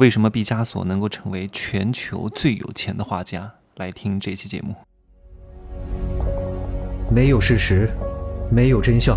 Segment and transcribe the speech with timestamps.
[0.00, 3.52] 为什么毕加索能够成为全球最有钱的画家？
[3.76, 4.74] 来听这期节目。
[7.10, 7.90] 没有事实，
[8.50, 9.14] 没有真相，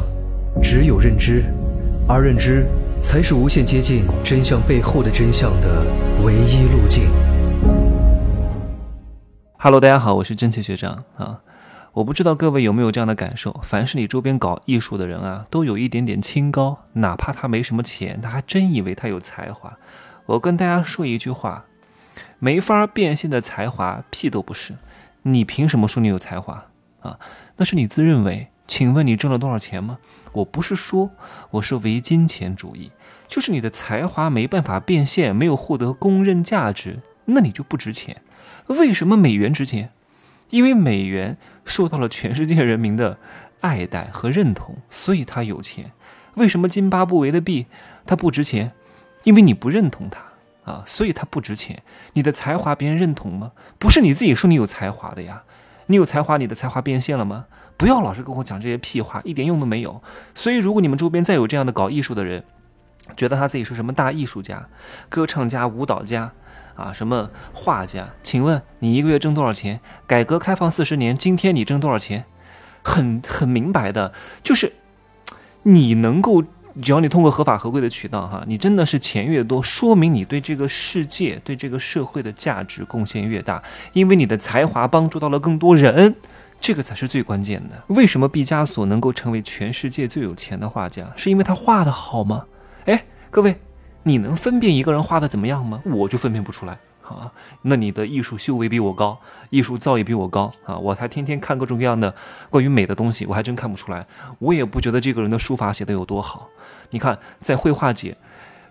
[0.61, 1.45] 只有认知，
[2.05, 2.65] 而认知
[3.01, 5.85] 才是无限接近真相背后的真相的
[6.21, 7.05] 唯一路径。
[9.57, 11.39] Hello，大家好，我是真奇学长啊。
[11.93, 19.77] 我不知道各位有没有这样的感受，凡是你周边搞艺术的人啊，都有一点点清高，哪怕他没什么钱，他还真以为他有才华。
[20.25, 21.65] 我跟大家说一句话：
[22.39, 24.75] 没法变现的才华，屁都不是。
[25.23, 26.65] 你凭什么说你有才华
[27.01, 27.19] 啊？
[27.57, 28.49] 那是你自认为。
[28.65, 29.99] 请问你挣了多少钱吗？
[30.31, 31.11] 我不是说
[31.51, 32.91] 我是唯金钱主义，
[33.27, 38.21] 就是你的才华没办法变现，没有获得公认价值，那你就不值钱。
[38.67, 39.91] 为什么美元值钱？
[40.49, 43.17] 因为美元受到了全世界人民的
[43.59, 45.91] 爱戴和认同，所以它有钱。
[46.35, 47.67] 为什么津巴布韦的币
[48.05, 48.71] 它不值钱？
[49.23, 51.83] 因为你不认同它啊，所以它不值钱。
[52.13, 53.51] 你的才华别人认同吗？
[53.77, 55.43] 不是你自己说你有才华的呀。
[55.87, 57.45] 你有才华，你的才华变现了吗？
[57.75, 60.01] 不要老是跟我讲这些屁话，一点用都没有。
[60.33, 62.45] 所以，如果你们周边再有这样的搞艺术的人，
[63.17, 64.69] 觉得他自己是什么大艺术家、
[65.09, 66.31] 歌唱家、舞蹈家
[66.75, 69.81] 啊，什么画家，请问你一个月挣多少钱？
[70.07, 72.23] 改革开放四十年，今天你挣多少钱？
[72.81, 74.71] 很很明白的，就是
[75.63, 76.43] 你能够。
[76.81, 83.61] 只要你通过合法合规的渠道，哈，你真的是钱越多，说明你对这个世界、对这个社会的价值贡献越大，
[83.93, 86.15] 因为你的才华帮助到了更多人，
[86.59, 87.83] 这个才是最关键的。
[87.87, 91.11] 为什么毕加索能够成为全世界最有钱的画家？
[91.15, 92.45] 是因为他画的好吗？
[92.85, 93.55] 哎，各位，
[94.03, 95.81] 你能分辨一个人画的怎么样吗？
[95.85, 96.77] 我就分辨不出来。
[97.03, 97.31] 啊，
[97.63, 100.77] 那你的艺术修为比我高，艺术造诣比我高啊！
[100.77, 102.13] 我还天天看各种各样的
[102.49, 104.05] 关于美的东西，我还真看不出来。
[104.39, 106.49] 我也不觉得这个人的书法写的有多好。
[106.91, 108.15] 你看，在绘画界，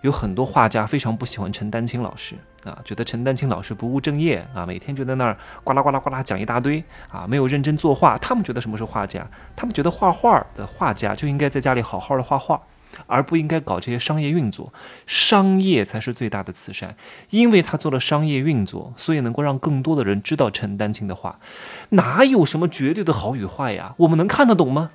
[0.01, 8.17] 有很多画家非常不喜欢陈丹青老师啊，觉得陈丹青老师不务正业啊，每天就在那儿呱啦呱啦呱啦讲一大堆啊，没有认真作画。
[8.17, 9.27] 他们觉得什么是画家？
[9.55, 12.61] 他们觉得画画的画家就应该在家里好好的画画。
[13.07, 14.73] 而不应该搞这些商业运作，
[15.07, 16.97] 商业才是最大的慈善。
[17.31, 21.39] 因为他做了商业运作，所以能够让更多的人知道陈丹青的话。
[21.91, 23.95] 哪有什么绝对的好与坏呀？
[23.99, 24.91] 我们能看得懂吗？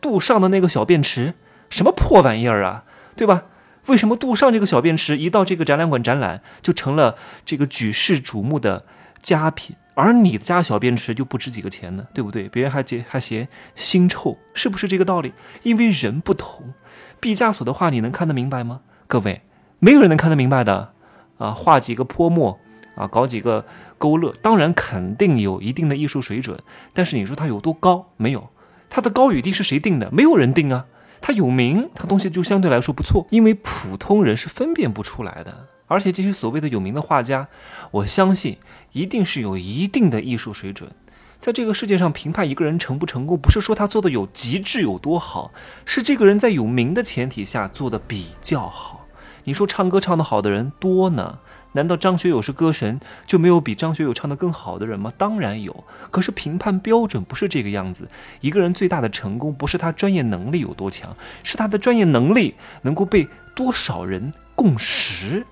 [0.00, 1.34] 杜尚的那个小便池，
[1.68, 2.84] 什么破玩意儿啊，
[3.16, 3.44] 对吧？
[3.86, 8.84] 为什么杜尚这个小便池一到这个展览馆展览，就成了这个举世瞩目的
[9.20, 9.76] 佳品？
[9.94, 12.48] 而你家小便池就不值几个钱呢，对不对？
[12.48, 15.32] 别人还嫌还嫌腥臭，是不是这个道理？
[15.62, 16.72] 因为人不同。
[17.18, 18.80] 毕加索的画你能看得明白吗？
[19.06, 19.42] 各位，
[19.78, 20.92] 没有人能看得明白的
[21.38, 21.50] 啊！
[21.50, 22.58] 画几个泼墨
[22.94, 23.66] 啊，搞几个
[23.98, 26.58] 勾勒，当然肯定有一定的艺术水准。
[26.94, 28.12] 但是你说它有多高？
[28.16, 28.48] 没有，
[28.88, 30.08] 它的高与低是谁定的？
[30.10, 30.86] 没有人定啊。
[31.22, 35.66] 他有名，他东西就相对来说不错，因为普通人是分辨不出来的。
[35.90, 37.48] 而且这些所谓的有名的画家，
[37.90, 38.58] 我相信
[38.92, 40.92] 一定是有一定的艺术水准。
[41.40, 45.50] 在这个世界上评判一个人成不成功，不是说他做的有极致有多好，
[45.84, 49.08] 是这个人在有名的前提下做的比较好。
[49.44, 51.40] 你说唱歌唱得好的人多呢？
[51.72, 55.12] 难道张学友是歌神，就没有比张学友唱得更好的人吗？
[55.16, 55.84] 当然有。
[56.10, 58.08] 可是评判标准不是这个样子。
[58.40, 63.26] 一个人最大的成功，不是他专业能力有多强，是他的专业能力能够被
[63.56, 65.46] 多少人共识。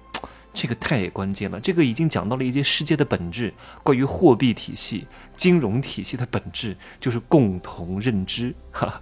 [0.60, 3.54] 这个太关键了，这个已经讲到了一些世界的本质，
[3.84, 9.00] 关于货币体系、金融体系的本质，就是共同认知、哈，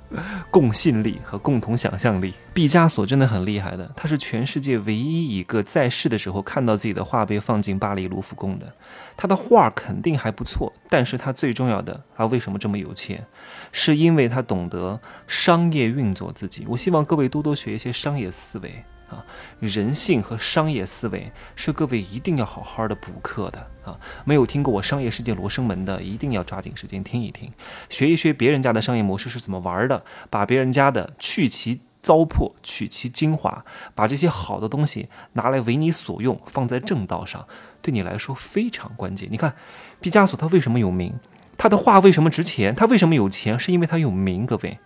[0.51, 2.35] 共信力和共同想象力。
[2.53, 8.71] 毕加索真的很厉害的，他是全世界唯一一个在世的时候看到自己的画被放进巴黎卢浮宫的。
[9.17, 13.27] 他的画肯定还不错，但是他最重要的，他为什么这么有钱？
[13.73, 16.67] 是因为他懂得商业运作自己。
[16.69, 18.85] 我希望各位多多学一些商业思维。
[19.09, 19.25] 啊，
[19.61, 23.99] 人性和商业思维是各位一定要好好的补课的啊！
[24.25, 27.53] 没有听过我商业世界罗生门的，一定要抓紧时间听一听，
[27.89, 37.47] 学一学别人家的商业模式是怎么玩的，把别人家的去其糟粕，取其精华，把这些好的东西拿来为你所用，放在正道上，
[37.81, 39.29] 对你来说非常关键。
[39.31, 39.55] 你看，
[40.01, 41.15] 毕加索他为什么有名？
[41.57, 42.75] 他的画为什么值钱？
[42.75, 43.59] 他为什么有钱？
[43.59, 44.79] 是因为他有名，各位。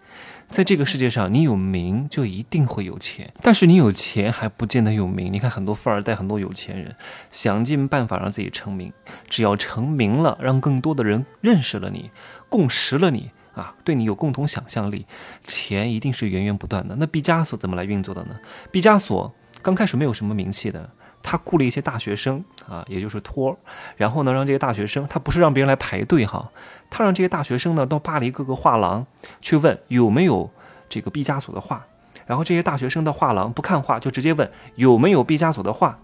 [0.48, 5.32] 在这个世界上，你有名就一定会有钱，但是你有钱还不见得有名。
[5.32, 6.96] 你看很多富二代，很多有钱人，
[7.30, 8.92] 想尽办法让自己成名，
[9.28, 12.10] 只要成名了，让更多的人认识了你，
[12.48, 15.06] 共识了你啊，对你有共同想象力，
[15.40, 16.96] 钱一定是源源不断的。
[16.96, 18.36] 那毕加索怎么来运作的呢？
[18.72, 19.32] 毕加索
[19.62, 20.90] 刚开始没有什么名气的。
[21.22, 23.56] 他雇了一些大学生啊，也就是托儿，
[23.96, 26.50] 然后呢，让这些大学生，他不是让别人来排队哈，
[26.88, 29.06] 他让这些大学生呢到巴黎各个画廊
[29.40, 30.50] 去问有没有
[30.88, 31.84] 这个毕加索的画，
[32.26, 35.98] 然后这些大学生的画廊不看画，就直接问有没有毕加索的画。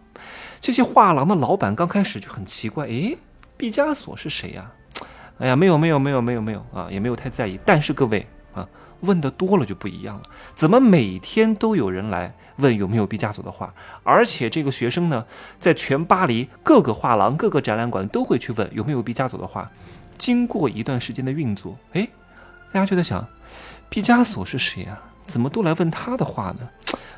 [0.61, 3.19] 这些画廊的老板刚开始就很奇怪，诶，
[3.57, 4.71] 毕加索是谁呀？
[5.39, 7.61] 哎呀，没有没有没有没有没有啊，也没有太在意。
[7.65, 8.27] 但是各位，
[9.01, 10.23] 问的多了就不一样了，
[10.55, 13.73] 怎么每天都有人来问有没有毕加索的画？
[14.03, 15.25] 而且这个学生呢，
[15.59, 19.71] 在全巴黎各个画廊、各个展览馆都会去问有没有毕加索的画。
[20.19, 22.09] 经过一段时间的运作，哎，
[22.73, 23.27] 大家就在想，
[23.89, 24.99] 毕加索是谁呀？
[25.25, 26.61] 怎么都来问他的画呢？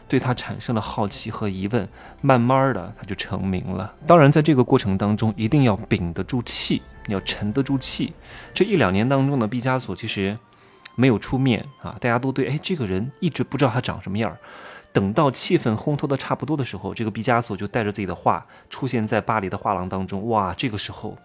[0.09, 1.87] 对他产生了好奇和疑问，
[2.23, 3.93] 慢慢的他就成名了。
[4.07, 8.15] 当然，在这个过程当中，一定要屏得住气，要沉得住气。
[8.55, 10.39] 这一两年当中呢，毕加索其实
[10.99, 14.39] 没有出面啊，大家都对，哎，这个人一直不知道他长什么样儿。
[14.93, 20.29] 等到气氛烘托的差不多的时候，这个毕加索就带着自己的画出现在巴黎的画廊当中。
[20.29, 21.17] 哇，这个时候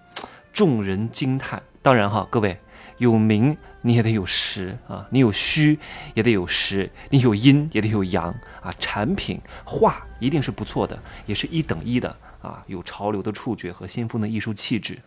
[0.53, 1.63] 众人惊叹。
[1.81, 2.57] 当然哈，各位。
[2.99, 5.79] 有名你也得有实啊，你有虚
[6.13, 8.25] 也得有实，你有阴也得有阳
[8.61, 8.71] 啊。
[8.77, 12.63] 产品画一定是不错的，也是一等一的啊。
[12.67, 14.99] 有潮流的触觉和先锋的艺术气质，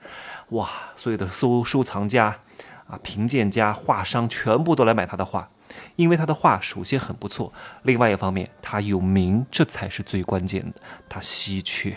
[0.49, 0.69] 哇！
[0.97, 2.37] 所有的收收藏家
[2.87, 5.51] 啊、评鉴家、画商全部都来买他的画，
[5.97, 7.53] 因为他的画首先很不错，
[7.83, 11.97] 另外一方面他有名，这才是最关键的，他稀缺。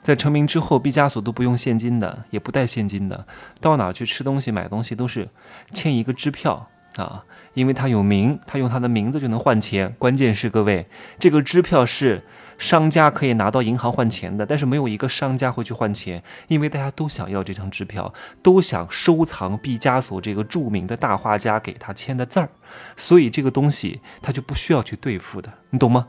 [0.00, 3.26] 在成名之后，毕加索都不用现金的，也不带现金的，
[3.60, 5.28] 到哪去吃东西、买东西都是
[5.72, 6.70] 签一个支票
[7.04, 7.24] 啊，
[7.54, 9.94] 因为他有名，他用他的名字就能换钱。
[9.98, 10.86] 关键是各位，
[11.18, 12.24] 这个支票是
[12.58, 18.12] 商家可以拿到银行换钱的，但是没有一个商家会去换钱，因为大家都想要这张支票，
[18.42, 22.50] 都想收藏毕加索这个著名的大画家给他签的字儿，
[22.96, 26.08] 所以这个东西他就不需要去兑付的，你懂吗？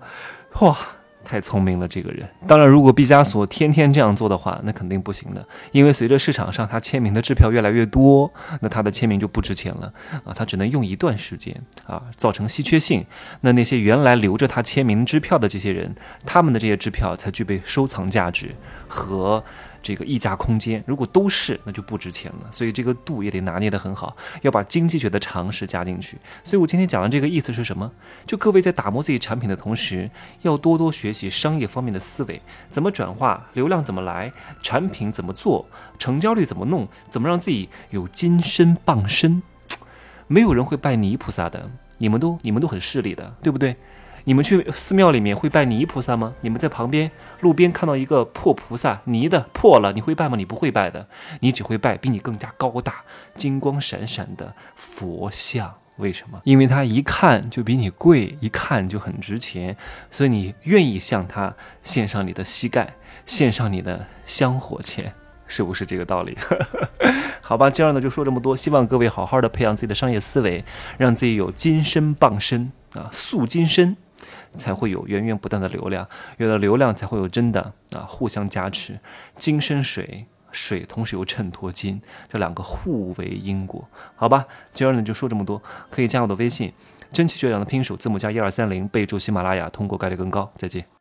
[0.62, 0.78] 哇！
[1.30, 2.28] 太聪明了，这个人。
[2.48, 5.46] 当然，如果毕加索天天这样做的话，那肯定不行的。
[5.72, 9.94] 因为随着市场上他签名的支票越来越多，那他的签名就不值钱了
[10.26, 11.56] 啊，他只能用一段时间
[11.86, 13.06] 啊，造成稀缺性。
[13.42, 15.94] 那那些原来留着他签名支票的这些人，
[16.26, 18.56] 他们的这些支票才具备收藏价值
[18.88, 19.44] 和。
[19.82, 22.48] 这个溢价空间，如果都是，那就不值钱了。
[22.52, 26.18] 所以这个度也得拿捏得很好，要把经济学的常识加进去。
[26.44, 27.92] 所以我今天讲的这个意思是什么？
[28.26, 30.10] 就各位在打磨自己产品的同时，
[30.42, 34.32] 要多多学习商业方面的思维，怎么转化流量，怎么来，
[34.62, 35.66] 产品怎么做，
[35.98, 39.42] 成交率怎么弄，怎么让自己有金身傍身。
[40.28, 43.76] 没有人会拜泥菩萨的，你们都你们都很势利的，对不对？
[44.26, 46.34] 你们去寺庙里面会拜泥菩萨吗？
[46.42, 50.36] 你们在旁边路边看到一个破菩萨，泥的破了，你会拜吗？
[50.36, 51.08] 你不会拜的，
[51.40, 53.04] 你只会拜比你更加高大、
[53.36, 55.76] 金光闪闪的佛像。
[55.98, 56.40] 为什么？
[56.46, 59.76] 因为它一看就比你贵，一看就很值钱，
[60.10, 62.96] 所以你愿意向他献上你的膝盖，
[63.26, 65.14] 献上你的香火钱，
[65.46, 66.38] 是不是这个道理？
[67.42, 70.64] 好吧，今儿呢就说这么多，希望各位好好的培养自己的商业思维，
[70.98, 73.98] 让自己有金身傍身啊，塑金身。
[74.58, 76.08] 才会有源源不断的流量，
[76.38, 79.00] 有了流量才会有真的啊，互相加持，
[79.38, 84.46] 金生水，水同时又衬托金，这两个互为因果，好吧？
[84.72, 86.74] 今儿呢就说这么多，可以加我的微信，
[87.12, 90.52] 真气学长的拼手字母加一二三零，备注喜马拉雅，通过概率更高。
[90.56, 90.99] 再见。